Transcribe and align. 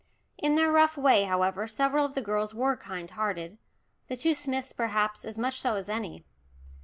In 0.39 0.55
their 0.55 0.71
rough 0.71 0.97
way, 0.97 1.25
however, 1.25 1.67
several 1.67 2.03
of 2.05 2.15
the 2.15 2.23
girls 2.23 2.55
were 2.55 2.75
kind 2.75 3.11
hearted, 3.11 3.59
the 4.07 4.17
two 4.17 4.33
Smiths 4.33 4.73
perhaps 4.73 5.23
as 5.23 5.37
much 5.37 5.61
so 5.61 5.75
as 5.75 5.89
any. 5.89 6.25